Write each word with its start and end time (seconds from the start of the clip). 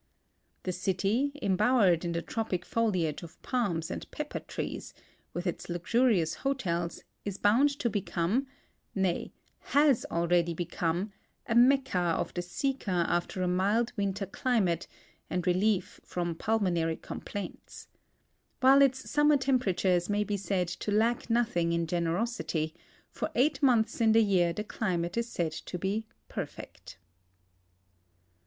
The 0.63 0.71
city, 0.71 1.31
embowered 1.43 2.03
in 2.03 2.13
the 2.13 2.23
tropic 2.23 2.65
foliage 2.65 3.21
of 3.21 3.39
palms 3.43 3.91
and 3.91 4.09
pepper 4.09 4.39
trees, 4.39 4.95
with 5.31 5.45
its 5.45 5.69
luxurious 5.69 6.33
hotels, 6.41 7.03
is 7.23 7.37
bound 7.37 7.69
to 7.77 7.87
become— 7.87 8.47
nay, 9.05 9.31
has 9.59 10.03
already 10.05 10.55
become— 10.55 11.11
a 11.47 11.53
Mecca 11.53 11.99
of 11.99 12.33
the 12.33 12.41
seeker 12.41 13.05
after 13.07 13.43
a 13.43 13.47
mild 13.47 13.93
winter 13.95 14.25
cli 14.25 14.59
mate 14.59 14.87
and 15.29 15.45
relief 15.45 15.99
from 16.03 16.33
pulmonary 16.33 16.97
comi>laints. 16.97 17.85
While 18.59 18.81
its 18.81 19.07
sum 19.07 19.27
mer 19.27 19.37
temperatures 19.37 20.09
may 20.09 20.23
be 20.23 20.35
said 20.35 20.67
to 20.69 20.89
lack 20.91 21.29
nothing 21.29 21.73
in 21.73 21.85
generosity, 21.85 22.73
lor 23.21 23.29
eight 23.35 23.61
months 23.61 24.01
in 24.01 24.13
the 24.13 24.23
year 24.23 24.51
the 24.51 24.63
climate 24.63 25.15
is 25.15 25.29
said 25.29 25.51
to 25.51 25.77
be 25.77 26.07
perfect. 26.27 26.97